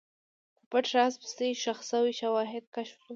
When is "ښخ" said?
1.61-1.79